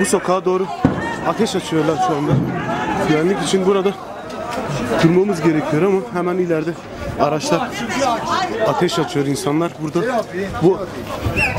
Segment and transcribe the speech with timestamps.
[0.00, 0.66] Bu sokağa doğru
[1.26, 2.32] ateş açıyorlar şu anda.
[3.08, 3.92] Güvenlik için burada
[5.02, 6.70] durmamız gerekiyor ama hemen ileride
[7.20, 7.70] araçlar
[8.66, 9.72] ateş açıyor insanlar.
[9.82, 10.24] Burada
[10.62, 10.78] bu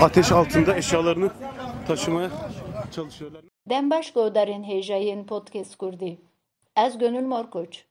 [0.03, 1.29] ateş altında eşyalarını
[1.87, 2.29] taşımaya
[2.91, 3.41] çalışıyorlar.
[3.69, 6.17] Dem baş godarên hêjayên podcast Kurdî.
[6.77, 7.83] Ez Gönül Morkoç.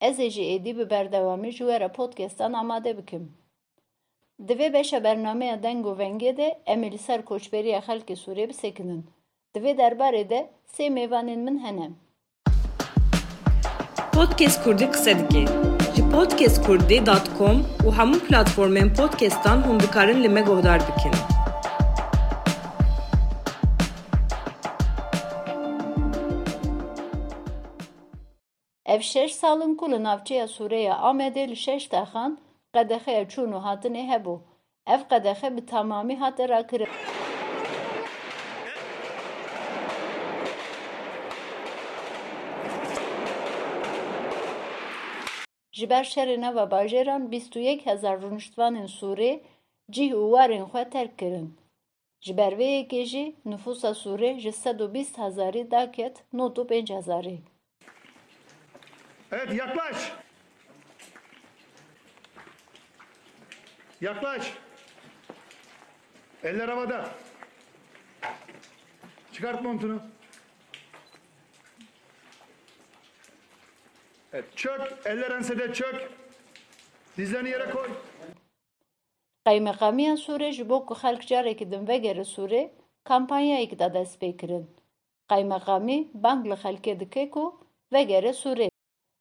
[0.00, 3.32] Ez jî êdî bi berdewamî ji we re podcastan amade bikim.
[4.48, 7.24] Di vê beşa bernameya deng û vengê de em ê li ser.
[9.54, 11.90] Di vê derbarê de sê mêvanên min hene.
[14.12, 15.44] Podcast Kurdî qise dike.
[15.94, 21.14] Ji podcastkurdî.com û hemû platformên podcastan hûn dikarin li me guhdar bikin.
[28.86, 32.38] Ev şeş salên ku li navçeya Sûriya Amedê li şeş texan
[32.74, 34.36] qedexeya çûn û hatinê hebû.
[34.86, 36.88] Ev qedexe bi tamamî hat rakirin.
[45.76, 49.32] Ji ber şerê nava bajêran bîst û yek hezar rûniştvanên Sûrî
[49.94, 51.48] cih û warên xwe terk kirin.
[52.24, 55.16] Ji ber vê yekê jî nüfusa Sûrê ji sed û bîst
[55.74, 57.38] daket nod û pênc hezarî.
[59.32, 60.12] Evet yaklaş.
[64.00, 64.44] Yaklaş.
[66.44, 67.08] Eller havada.
[69.32, 70.13] Çıkart montunu.
[74.34, 74.80] Evet çök.
[75.04, 76.10] Eller ensede çök.
[77.16, 77.90] Dizlerini yere koy.
[79.46, 82.70] Qaymeqamiya Sûrê ji bo ku xelk carekî din vegere Sûrê
[83.04, 84.70] kampanyayek da dest pê kirin.
[85.28, 87.60] Qaymeqamî bang li xelkê dike ku
[87.92, 88.68] vegere Sûrê.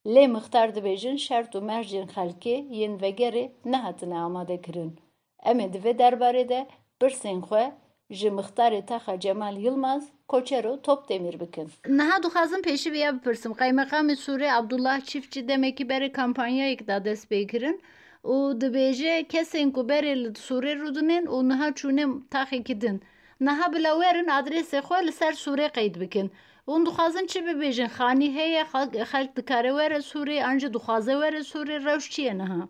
[0.05, 4.99] Lê mixtar dibêjin şert û mercên xelkê yên vegerê nehatine amadekirin.
[5.43, 6.67] Em ê di vê derbarê de
[6.99, 7.73] pirsên xwe
[8.09, 10.03] ji mixtarê taxa Cemal Yılmaz
[10.33, 11.71] Koçero Topdemir bikin.
[11.87, 13.51] Niha dixwazim pêşî vê bipirsim.
[13.51, 17.81] Qaymeqamê Sûrê Abdullah Çiftçi demekî berê kampanyayek da dest pê kirin
[18.23, 23.03] û dibêje kesên ku berê li Sûrê rûdinin û niha çûne taxekî din.
[23.39, 26.31] Niha bila werin adresê xwe li ser Sûrê qeyd bikin.
[26.67, 27.89] Hûn dixwazin çi bibêjin?
[27.97, 28.63] Xanî heye
[29.11, 32.61] xelk dikare were Sûrê an jî dixwaze were Sûrê rewş çi ye niha?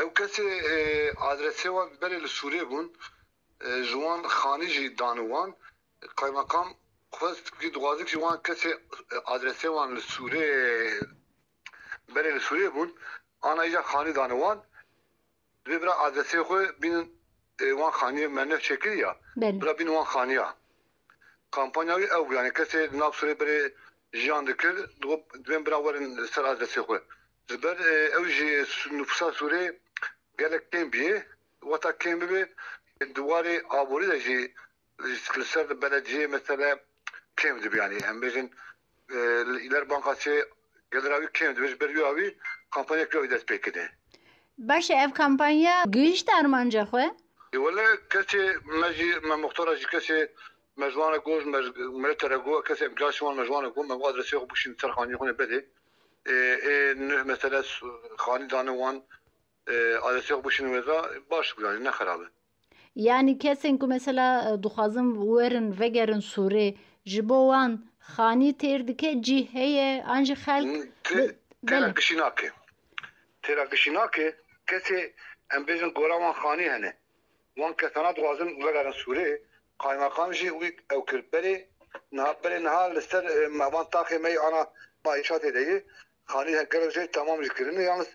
[0.00, 0.44] ew kesê
[1.30, 2.86] adresê wan berê li Sûrê bûn
[3.88, 5.50] ji wan xanî jî danîwan
[6.20, 6.83] qaymakam xwest
[7.60, 8.70] kî dixwazik ji wan kesê
[9.34, 10.46] adresê wan li Sûrê
[12.14, 12.90] berê li Sûrê bûn
[13.42, 14.58] ana îja xanî danîwan
[15.64, 17.04] divê bira adresê xwe bînin
[17.80, 19.60] wan xaniyê menev çekir ya Belê.
[19.60, 20.48] bira bînin wan xaniya
[21.56, 23.58] kampanya wî ew yani kesê nav Sûrê berê
[24.20, 24.74] jiyan dikir
[25.44, 26.98] divên bira werin ser adresê xwe
[27.48, 27.76] ji ber
[28.18, 28.48] ew jî
[28.98, 29.62] nüfusa Sûrê
[30.38, 31.16] gelek kêm bîye
[31.60, 32.42] weta kêm bibe
[33.16, 34.54] duwarê aborî de jî
[35.38, 35.66] li ser
[36.28, 36.78] mesela
[37.36, 37.98] kêm dibe yani.
[38.08, 38.50] Em bêjin
[39.66, 40.44] îler bankasê
[40.92, 42.36] gelira wî kêm dibe ji ber wî awî
[42.70, 43.88] kampanyek wî dest pê kide
[44.58, 47.10] Baş ev kampanya gihîşt armanca xwe?
[47.52, 48.42] Wele kesê
[48.80, 50.28] me jî me muxtara jî kesê
[50.76, 51.46] me ji wan re got
[52.02, 54.50] me tere got kesê imca ji wan me ji wan re got me adresê xwe
[54.50, 55.64] bişîn ser xaniyê xwe bedê
[56.26, 57.62] ê mesela
[58.24, 58.96] xanî danê wan
[60.06, 60.98] adresê xwe bişîn wêza
[61.30, 62.28] baş bû yani ne xerab e
[62.96, 66.74] Yani kesên ku mesela dixwazin werin vegerin Sûrê
[67.04, 67.72] ji bo wan
[68.14, 70.70] xanî têr dike cî heye an jî xelk
[71.68, 72.48] têra gişî nake
[73.44, 74.26] têra gişî nake
[74.68, 75.00] kesê
[75.54, 76.92] em bêjin gora wan xanî hene.
[77.58, 79.28] Wan kesana dixwazin vegerin Sûrê
[79.82, 81.54] qaymakam jî wî ew kir berê
[82.16, 83.24] niha berê niha li ser
[83.58, 84.62] me wan taxê me ana
[85.04, 85.76] maîşatê de yê
[86.32, 88.08] xanî gelek jê tamam jî kirine yalnız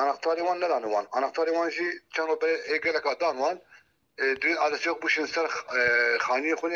[0.00, 1.06] anahtarê wan nedanî wan.
[1.18, 3.56] Anahtarê wan jî çendo berê ê geleka dan wan
[4.40, 5.46] دوی adresê xwe bişin ser
[6.26, 6.68] xaniyê xwe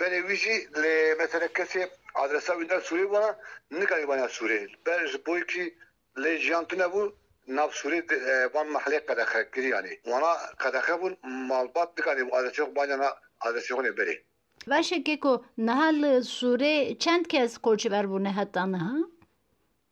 [0.00, 3.38] Ben evici le mesela kesi adresa ünden Suriye bana
[3.70, 4.66] ne kadar bana Suriye.
[4.86, 5.78] Ben bu iki
[6.22, 7.16] le jantına bu
[7.48, 8.06] nav Suriye
[8.54, 10.00] ban mahalle kadar kiri yani.
[10.06, 14.24] Ona kadar bu malbat ne kadar adresi yok bana adresi yok ne beri.
[14.68, 18.96] Vaşe keko nahal Suriye çend kez kolçu ver bu ne hatta naha?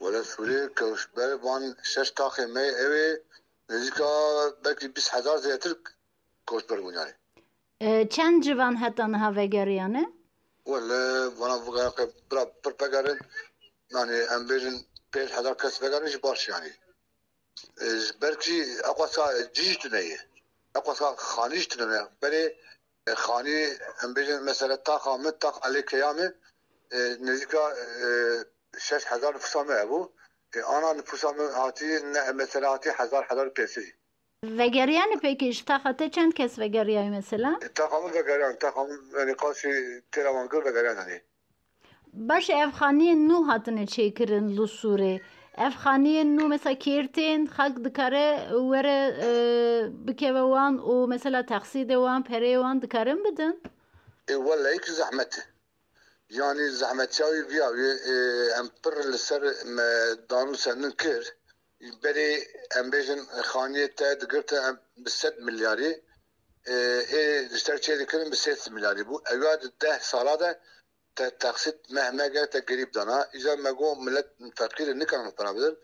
[0.00, 3.22] Valla Suriye kavuşber ban şeş takime evi
[3.70, 4.04] Nezika
[4.64, 5.76] belki biz hazar zeytir
[6.46, 7.10] koşber bu yani.
[8.10, 10.06] چند جوان هتان ها وگریانه؟
[10.66, 12.72] ولی وانا بگه که برا پر
[13.90, 16.70] نانی یعنی ام بیرن پیش هزار کس بگره جی باش یعنی
[18.20, 20.20] برکی اقواسا جیش نیه،
[20.74, 22.50] اقواسا خانیش دنیه بری
[23.16, 23.66] خانی
[24.02, 26.34] ام بیرن مثلا تا خامد تا علی کیامه
[27.20, 27.54] نزدیک
[28.80, 30.10] شش هزار فسامه ابو
[30.66, 31.98] آنها نفوسامه هاتی
[32.34, 33.94] مثلا هاتی هزار هزار پیسی
[34.42, 40.56] وگریان پیکیش تخطه چند کس وگریای مثلا؟ تا تقامل وگریان تا تقامل یعنی قاسی تیروانگر
[40.56, 41.20] وگریان هنی
[42.12, 45.20] باش افخانی نو هاتنه چه کرن لسوره
[45.58, 48.98] افخانی نو مثلا کیرتین خاک دکاره وره
[50.06, 53.52] بکیوه وان و مثلا تقصید وان پره وان دکارن بدن؟
[54.28, 55.42] اولا ایک زحمته
[56.30, 57.76] یعنی زحمتی های بیا و
[58.58, 59.52] امپر لسر
[60.28, 61.35] دانو سنن کرد
[62.02, 62.28] berê
[62.78, 63.20] em bêjin
[63.50, 65.90] xaniyê te digirtin em bi sed milyarê
[66.72, 66.74] e,
[67.20, 70.50] ê li ser çê dikirin bi sed milyarê bû ew di deh sala de
[71.16, 73.18] te teqsit mehmege te gerîb dana.
[73.36, 74.28] Îja me got millet
[74.58, 75.78] feqîrê nikirin pera bidin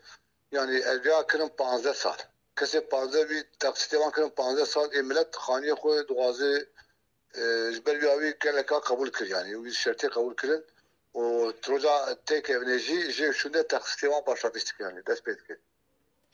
[0.51, 2.17] yani ev kirin 15 sal.
[2.57, 6.53] Kesê 15 wî teqsitê wan kirin 15 sal ê millet xaniyê xwe dixwaze
[7.41, 9.51] e, ji ber wî geleka qebûl kir yani.
[9.63, 10.63] Wî şertê qebûl kirin.
[11.19, 11.23] Û
[11.61, 11.95] troja
[12.29, 15.61] têkevnêjî jê şûnde teqsitê wan başlapêş dikirin dest pê dikirin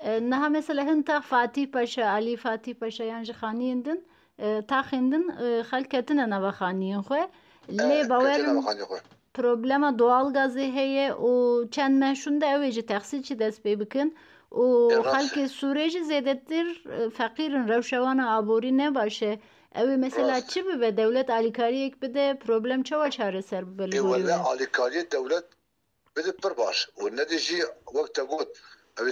[0.01, 3.97] انها مثلا هنتا فاتي باشا علي فاتي باشا يعني خاني هندن
[4.67, 5.23] تاخ هندن
[5.63, 7.15] خلكتنا نبا خاني خو
[7.69, 8.61] لي باور
[9.37, 14.11] بروبلما دوال غازي هي و چند مشون ده اوجه تخصیل چی دست بی بکن
[14.51, 16.65] و خلک سوریج زیدتر
[17.17, 19.39] فقیرن روشوان عبوری نباشه
[19.75, 24.31] اوی مثلا چی به دولت آلیکاری یک بده پروبلم چه و چاره سر بله ولی
[24.31, 25.43] آلیکاری دولت
[26.15, 27.61] بده پر باش و ندیجی
[27.95, 28.47] وقت گفت
[29.01, 29.11] Ve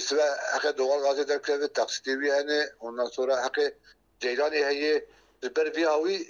[0.54, 3.74] hakkı حق Gazi'de ve taksiti bir yani ondan sonra hakkı
[4.24, 5.06] حق İheyi
[5.44, 6.28] bir bir avi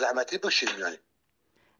[0.00, 0.98] زحمتی بکشیم یعنی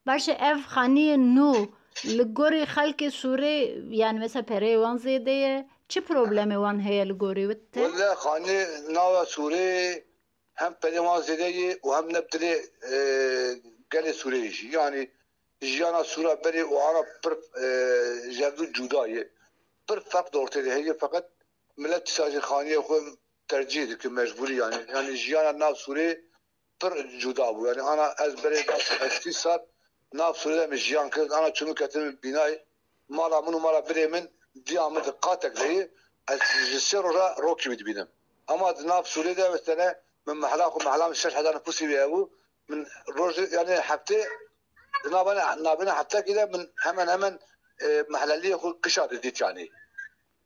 [0.07, 1.67] باشه اف خانی نو
[2.05, 3.57] لگوری خلق سوری
[3.91, 8.59] یعنی مثلا پره وان زیده چه پروبلم وان هی لگوری وته؟ ولی خانی
[8.97, 10.03] نو سوری
[10.57, 12.53] هم پره وان زیده و هم نبتره
[13.93, 15.09] گل سوریشی یعنی
[15.61, 17.33] جیانا سورا بری و آنا پر
[18.39, 19.31] جدو جودایه
[19.88, 21.26] پر فرق دورته هی فقط
[21.78, 22.96] ملت ساجی خانیه خو
[23.50, 26.08] ترجیح دی که مجبوری yani yani جیانا ناو سوری
[26.80, 26.92] پر
[27.22, 28.60] جدا بو yani ana از بری
[29.02, 29.60] اشتی سال
[30.14, 32.60] ناو سوری دم جیان کرد ana چونو کتم بینای
[33.10, 34.28] مالا منو مالا بری من
[34.66, 35.86] دیامت قاتک دی
[36.28, 36.40] از
[36.74, 38.08] جسر را روکی بید بینم
[38.50, 39.96] اما ناف سوریده مثلا
[40.26, 42.30] من محلا خو محلا من شش حدا نفسي بيهو
[42.70, 44.26] من روج يعني حتى
[45.12, 47.40] نابنا نابنا حتى كده من همن همن
[47.82, 49.72] اه، محللية خو قشاد ديت يعني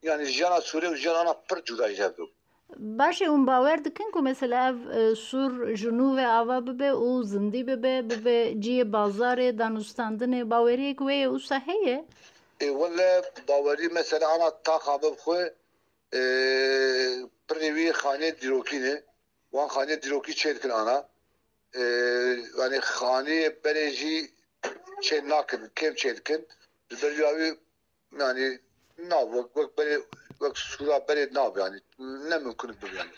[0.03, 2.27] يعني جانا سوري وجانا انا بر جدا يجابدو
[2.77, 6.89] Baş e hûn bawer dikin ku mesela ev e, Sûr ji nû ve ava bibe
[6.91, 12.05] û zindî bibe bibe ciyê bazarê danûstandinê baweriyek wê ye wisa heye?
[12.61, 15.35] إيه ولا باوري مثلا انا طاقة بخو
[16.13, 19.03] اه، بريوي خانة ديروكيني
[19.51, 21.05] وان خانة ديروكي تشيدكن انا
[21.75, 24.33] اه، يعني خانة بريجي
[25.01, 25.93] تشيد ناكن كيف
[27.02, 27.54] Deryavi
[28.18, 28.58] yani
[28.98, 30.02] nav vak vak beri
[30.40, 31.78] vak sura beri nav yani
[32.28, 33.10] ne mümkün bu yani.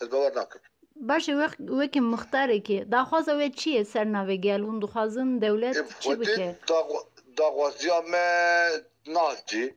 [0.00, 0.60] Ez bavar nakim.
[1.08, 5.76] باشه وقت وکی مختاره که دا خوازه وی چیه سر نوی گلون دو خوازن دولت
[6.02, 6.58] چی بکه؟
[7.36, 8.28] دا خوازیا ما
[9.06, 9.74] نازدی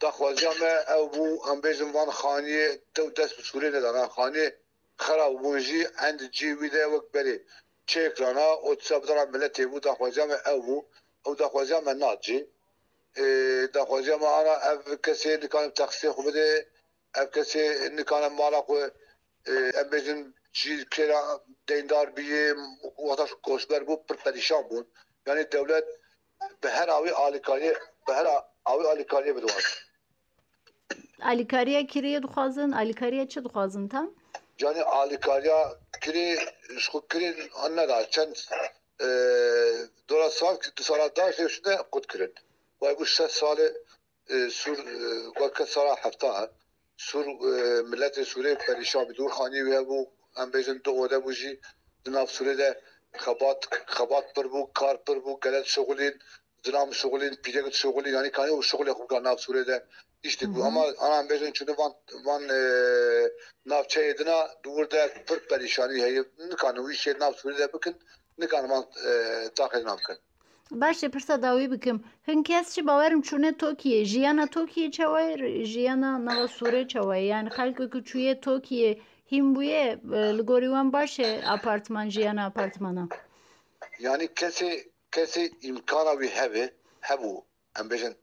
[0.00, 4.46] دا خوازیا ما او بو ام بیزم وان خانی تو دست بسوری ندارن خانی
[4.96, 7.36] خراب بونجی اند جی ویده وک بری
[7.86, 10.76] چیک رانا او تسابدارا ملتی بو دا خوازیا ما او بو
[11.26, 12.38] او دا خوازیا ما نازدی
[14.39, 16.47] ana ev kesê nikanim texsiyê xwe bide
[17.21, 17.63] ev kesê
[17.97, 18.81] nikanim mala xwe
[19.79, 20.19] em bêjin
[20.57, 21.19] cî kêra
[21.69, 22.45] deyndar bîyê
[23.07, 24.85] wataş koçber bû pir perîşan bûn
[25.27, 25.87] yani devlet
[26.63, 27.71] به هر آوی آلیکاری
[28.07, 28.27] به هر
[28.71, 29.63] آوی آلیکاری بدوان
[31.31, 34.07] Alîkariya kirêye dixwazin alîkariya çi dixwazin tam?
[34.63, 35.59] yani آلیکاریا
[36.03, 36.27] کری
[36.83, 37.29] شخو کری
[37.63, 38.35] آن ندا چند
[40.07, 42.31] دولا سال که دو سال داشت شده قد کرن
[42.81, 43.59] و بو سه سال
[44.51, 44.77] سور
[45.41, 46.49] وقت سال هفته
[46.97, 47.25] سور
[47.81, 49.99] ملت سوریه پریشان بدور خانی و بو
[50.37, 51.59] ام بیزن دو اوده بوجی
[52.05, 52.69] دناف سوریه ده
[53.23, 53.59] خبات
[53.95, 56.15] خبات پر بو کار پر بو گلت شغلین
[56.63, 59.77] دنام شغلین پیرگت شغلین yani kani o şغل خوب کار ناف سوریه ده
[60.23, 61.93] işte bu ama anam bezin çünkü van
[62.23, 62.41] van
[63.65, 67.95] navçe edina durda pır perişani hey ne kanı bir şey nav suriye bakın
[68.37, 68.85] ne kanı van
[69.55, 70.17] takip namkın
[70.70, 71.98] باشه پرسه داوی بکەم
[72.28, 78.00] هەنگکەس چی باوەرم چوونە توکیه جیانا تۆکیە جیانا ژیانە سوره سوورێ چاوای یعنی خەکێککە که
[78.08, 78.34] چویه
[79.30, 79.84] هیم هم
[80.36, 83.04] لە گۆریوان باشه ئاپارتمان جیانا ئاپارتمانە
[84.06, 84.70] یعنی کسی
[85.14, 86.68] کسی ئیمکانەوی وی
[87.08, 87.44] هەبوو
[87.76, 88.14] هم بێژن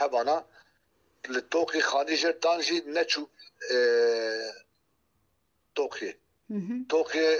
[0.00, 0.38] هەبانە
[1.34, 3.24] لە تۆقی خانیژر دانژی نەچوو
[5.76, 6.12] تۆقیێ
[6.92, 7.30] توکیه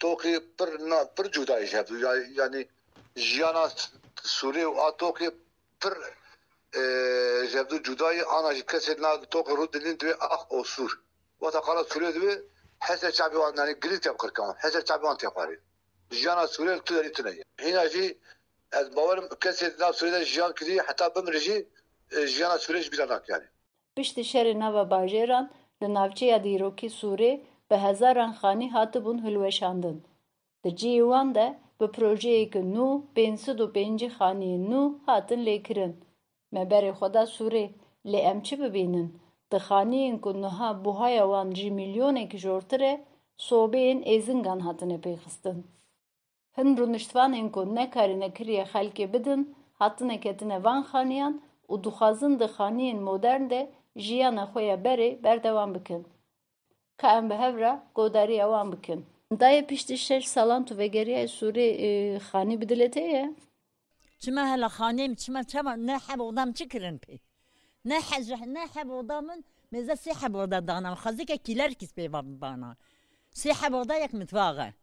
[0.00, 0.68] توکیه پر
[1.16, 1.96] پر جودایش هەبوو
[2.40, 2.62] یعنی
[3.16, 3.66] neçu Tokyo Hı hı.
[3.66, 5.30] Tokyo Tokyo pır na pır cuda iş yaptı yani, yani jiyana Suriye a Tokyo
[5.80, 5.94] pır
[7.48, 11.00] jevdu cudayı ana kese na Tokyo ru dilin diye ah o sur
[11.40, 12.42] Vata kala Suriye dibi
[12.78, 14.54] hese çabi wan yani gilit yap kırkama.
[14.58, 15.60] Hese çabi wan yapari.
[16.10, 17.30] Jana Suriye tüderi tüne.
[17.62, 18.18] Hina jî
[18.72, 21.68] ez bawarım kesê nav Suriye'de jiyan kiri hatta bimre jî
[22.12, 23.44] e, jiyana Suriye jî bîranak yani.
[23.96, 25.50] Piştî şerê nava bajeran
[25.82, 27.40] li navçeya dîrokî Sûrê
[27.70, 30.04] bi hezaran xanî hatibûn hilweşandin.
[30.64, 35.92] Di cihê wan de bi projeyekî nû bên sed û pêncî xaneyên nû hatin lêkirin.
[36.52, 37.66] Me berê xwe da Sûrê
[38.10, 39.08] lê em çi bibînin?
[39.50, 42.92] Di xaneyên ku niha buhaya wan jî milyonekî jortir e,
[43.46, 45.58] sobeyên êzingan hatine pêxistin.
[46.56, 49.42] Hin rûniştvanên ku nekarîne kiriye xelkê bidin,
[49.80, 51.34] hatine ketine van xaniyan
[51.72, 53.60] û dixwazin di xaneyên modern de
[54.04, 56.02] jiyana xwe ya berê berdewam bikin.
[56.96, 57.54] Ka em bi hev
[58.72, 59.06] bikin.
[59.40, 63.30] دای پیشتی شش سالان تو وگریه سوری خانی بدلته یه
[64.18, 67.20] چما هلا خانیم چما چما نه حب ودام چکرن پی؟
[67.84, 70.94] نه حج نه حب ودامن مزا سی حب ودا دانم.
[70.94, 72.76] خزیک کلر کس پی بانا.
[73.30, 74.74] سی حب ودا یک متواغه.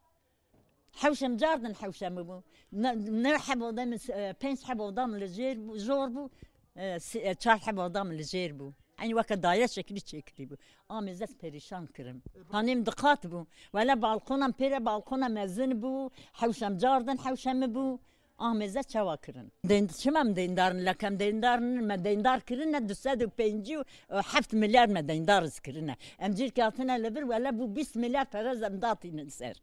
[1.02, 3.98] حوشم جاردن حوشم بو نه حب ودام
[4.40, 6.30] پنج حب ودام لجیر بو جور بو.
[7.40, 8.74] چهار حب ودام لجیر بو.
[9.02, 10.56] Hani vaka daire şekli çekti bu.
[10.90, 12.18] Amizet perişan kırım.
[12.18, 13.48] E, Hanim dikkat bu.
[13.76, 16.12] Vela balkonam pere balkona mezin bu.
[16.32, 18.00] Havşam cardın havşamı bu.
[18.38, 19.52] Ahmeze çava kırın.
[19.66, 25.60] Dendişimem dendarın lakam dendarın me dendar kırın ne düsedi penci e, heft milyar me dendarız
[25.60, 25.90] kırın.
[26.20, 29.62] Emcir katına lebir vela bu bis milyar perez emdatinin ser.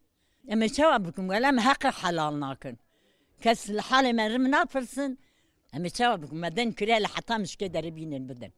[0.49, 2.78] Eme çava bukum vela me hakkı halal nakın.
[3.42, 5.18] Kes hali merim ne yapırsın?
[5.73, 8.52] Eme çava bukum meden kirel hatta müşke deribinin bidin.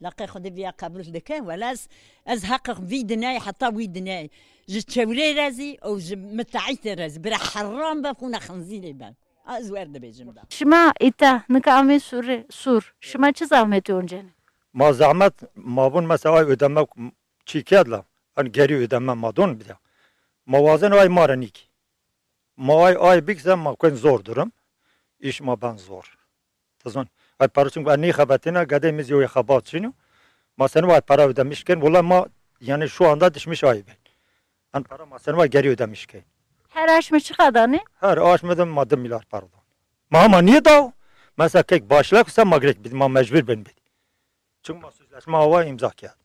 [0.00, 1.88] لقي خدي بيا قبل دكان ولا از
[2.26, 4.30] از حق في دناي حتى وي دناي
[4.68, 7.20] جت شوري رازي او متعيت رازي.
[7.20, 9.14] برا حرام بكون خنزيري بان
[9.46, 10.42] از ورد بيجم ده.
[10.50, 12.82] Şima ita nikame Sûrê Sûr.
[13.00, 14.36] Şima çi zahmeti oncene?
[14.76, 16.86] ما زحمت ما بون مثلا ödeme
[17.46, 19.76] çikedla hani geri ödeme madon bir de
[20.46, 21.70] mavazın ay maranik
[22.56, 24.52] ma ay ay bikse ma zor durum
[25.20, 26.16] iş ma ben zor
[26.85, 27.07] tazon
[27.39, 29.93] ay parasın ben ne habatına gademiz yok habat şunu
[30.57, 32.25] ma sen var para ödemişken valla ma
[32.61, 33.95] yani şu anda düşmüş ay ben
[34.73, 36.21] an para ma sen var geri ödemişken
[36.69, 37.79] Her aşma çi kadar ne?
[37.99, 39.49] her aşmadım madde milyar pardon
[40.09, 40.93] ma ama niye da
[41.37, 43.73] mesela kek başlak sen magrek bir ma mecbur ben bir
[44.63, 46.15] çünkü ma sözleşme hava imza kağıt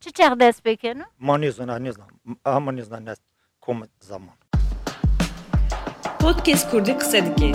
[0.00, 1.04] Çi çek dest pekenu?
[1.26, 2.06] ما نيزنا نيزنا
[2.50, 3.18] اهم نيزنا الناس
[3.64, 3.78] كوم
[4.10, 4.36] زمان
[6.23, 7.51] Podcast Kurdi qise dike.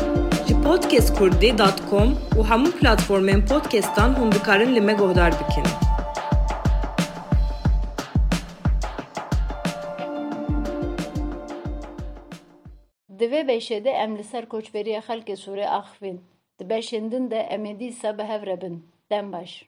[0.49, 2.09] Ji podcastkurdî.com
[2.39, 5.67] û hemû platformên podcastan hûn dikarin li me guhdar bikin.
[13.19, 15.37] Di vê beşê de em li ser koçberiya xelkê
[17.31, 18.83] de em ê dîsa bi.
[19.11, 19.67] Dem baş.